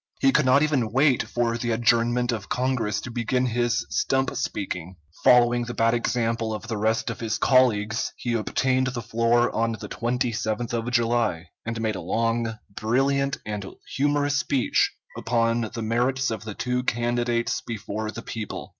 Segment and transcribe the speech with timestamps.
[0.19, 4.95] He could not even wait for the adjournment of Congress to begin his stump speaking.
[5.23, 9.73] Following the bad example of the rest of his colleagues, he obtained the floor on
[9.73, 13.63] the 27th of July, and made a long, brilliant, and
[13.95, 18.69] humorous speech upon the merits of the two candidates before the people.